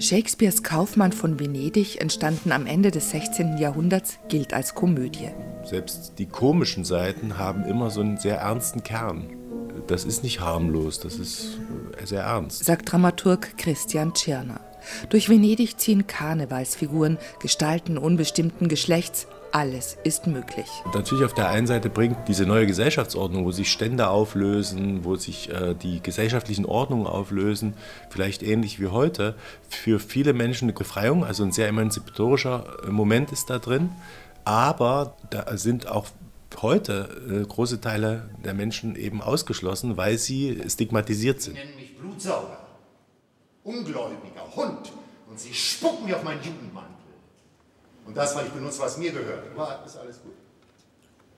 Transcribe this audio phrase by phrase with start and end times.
[0.00, 3.58] Shakespeares Kaufmann von Venedig, entstanden am Ende des 16.
[3.58, 5.28] Jahrhunderts, gilt als Komödie.
[5.62, 9.26] Selbst die komischen Seiten haben immer so einen sehr ernsten Kern.
[9.88, 11.58] Das ist nicht harmlos, das ist
[12.00, 12.64] äh, sehr ernst.
[12.64, 14.60] Sagt Dramaturg Christian Tschirner.
[15.10, 20.66] Durch Venedig ziehen Karnevalsfiguren, Gestalten unbestimmten Geschlechts, alles ist möglich.
[20.94, 25.50] Natürlich auf der einen Seite bringt diese neue Gesellschaftsordnung, wo sich Stände auflösen, wo sich
[25.50, 27.74] äh, die gesellschaftlichen Ordnungen auflösen,
[28.10, 29.34] vielleicht ähnlich wie heute,
[29.68, 33.90] für viele Menschen eine Befreiung, also ein sehr emanzipatorischer äh, Moment ist da drin.
[34.44, 36.06] Aber da sind auch
[36.62, 41.56] heute äh, große Teile der Menschen eben ausgeschlossen, weil sie stigmatisiert sind.
[41.56, 42.58] Sie nennen mich Blutsauger,
[43.64, 44.92] Ungläubiger, Hund
[45.28, 46.99] und sie spucken mir auf meinen Judenmantel.
[48.10, 49.44] Und das, weil ich benutze, was mir gehört.
[49.54, 50.32] Aber ist alles gut.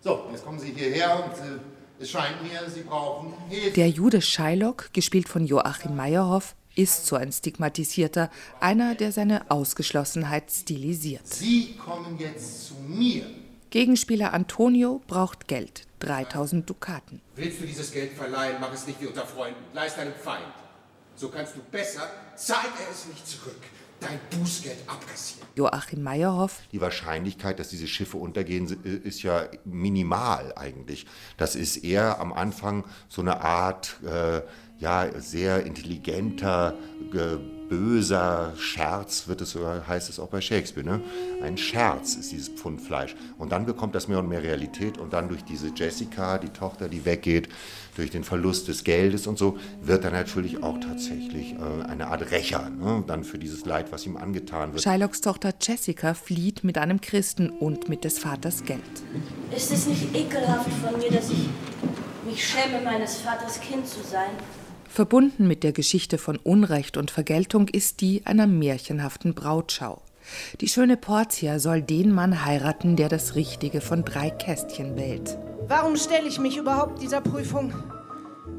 [0.01, 1.61] So, jetzt kommen Sie hierher und äh,
[2.01, 3.73] es scheint mir, Sie brauchen Hilfe.
[3.73, 10.51] Der Jude Shylock, gespielt von Joachim Meyerhoff, ist so ein Stigmatisierter, einer, der seine Ausgeschlossenheit
[10.51, 11.27] stilisiert.
[11.27, 13.27] Sie kommen jetzt zu mir.
[13.69, 17.21] Gegenspieler Antonio braucht Geld, 3000 Dukaten.
[17.37, 19.61] Willst du dieses Geld verleihen, mach es nicht wie unter Freunden.
[19.75, 20.55] Leist einem Feind.
[21.17, 23.61] So kannst du besser, zahlt er es nicht zurück,
[24.03, 25.49] dein Bußgeld abkassieren.
[25.55, 26.61] Joachim Meyerhoff.
[26.73, 31.07] Die Wahrscheinlichkeit, dass diese Schiffe untergehen, ist ja minimal eigentlich.
[31.37, 34.43] Das ist eher am Anfang so eine Art, äh,
[34.83, 36.75] ja, sehr intelligenter,
[37.69, 40.87] böser Scherz, wird es, heißt es auch bei Shakespeare.
[40.87, 41.01] Ne?
[41.41, 43.15] Ein Scherz ist dieses Pfund Fleisch.
[43.39, 44.99] Und dann bekommt das mehr und mehr Realität.
[44.99, 47.49] Und dann durch diese Jessica, die Tochter, die weggeht,
[47.97, 52.31] durch den Verlust des Geldes und so, wird er natürlich auch tatsächlich äh, eine Art
[52.31, 53.05] Rächer, ne?
[53.07, 54.83] dann für dieses Leid, was ihm angetan wird.
[54.83, 58.83] Shylocks Tochter Jessica flieht mit einem Christen und mit des Vaters Geld.
[59.55, 61.49] Ist es nicht ekelhaft von mir, dass ich
[62.27, 64.31] mich schäme, meines Vaters Kind zu sein?
[64.93, 70.03] Verbunden mit der Geschichte von Unrecht und Vergeltung ist die einer märchenhaften Brautschau.
[70.61, 75.39] Die schöne Portia soll den Mann heiraten, der das Richtige von drei Kästchen wählt.
[75.67, 77.73] Warum stelle ich mich überhaupt dieser Prüfung?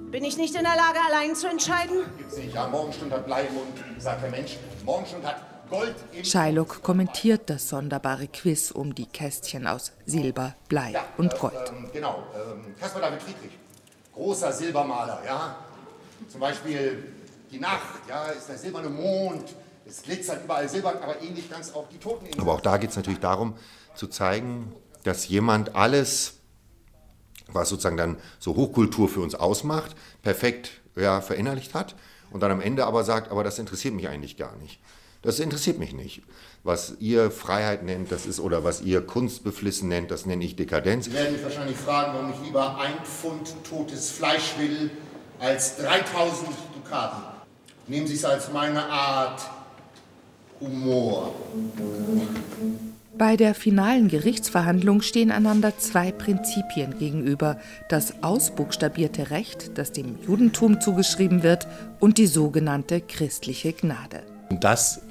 [0.09, 1.97] Bin ich nicht in der Lage, allein zu entscheiden?
[2.17, 2.55] Gibt's nicht.
[2.55, 4.57] Ja, Morgenstund hat Blei im Mund, sagt der Mensch.
[4.85, 10.93] Morgenstund hat Gold im Shylock kommentiert das sonderbare Quiz um die Kästchen aus Silber, Blei
[10.93, 11.53] Ja, und äh, Gold.
[11.69, 13.51] Ähm, genau, ähm, Caspar David Friedrich,
[14.15, 15.55] großer Silbermaler, ja.
[16.27, 17.03] Zum Beispiel
[17.51, 21.87] die Nacht, ja, ist der silberne Mond, es glitzert überall silbern, aber ähnlich ganz auch
[21.89, 22.41] die Toteninsel.
[22.41, 23.55] Aber auch da geht es natürlich darum,
[23.95, 24.73] zu zeigen,
[25.03, 26.37] dass jemand alles,
[27.47, 31.95] was sozusagen dann so Hochkultur für uns ausmacht, perfekt ja, verinnerlicht hat
[32.31, 34.79] und dann am Ende aber sagt, aber das interessiert mich eigentlich gar nicht.
[35.21, 36.21] Das interessiert mich nicht.
[36.63, 41.05] Was ihr Freiheit nennt, das ist, oder was ihr Kunstbeflissen nennt, das nenne ich Dekadenz.
[41.05, 44.91] Sie werden mich wahrscheinlich fragen, warum ich lieber ein Pfund totes Fleisch will,
[45.43, 47.21] als 3000 Dukaten.
[47.87, 49.41] Nehmen Sie es als meine Art
[50.61, 51.35] Humor.
[53.17, 57.59] Bei der finalen Gerichtsverhandlung stehen einander zwei Prinzipien gegenüber:
[57.89, 61.67] das ausbuchstabierte Recht, das dem Judentum zugeschrieben wird,
[61.99, 64.23] und die sogenannte christliche Gnade.
[64.49, 65.01] Und das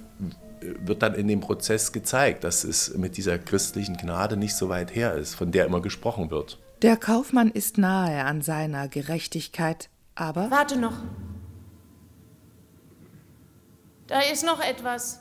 [0.60, 4.94] wird dann in dem Prozess gezeigt, dass es mit dieser christlichen Gnade nicht so weit
[4.94, 6.58] her ist, von der immer gesprochen wird.
[6.80, 10.94] Der Kaufmann ist nahe an seiner Gerechtigkeit, aber Warte noch.
[14.06, 15.20] Da ist noch etwas.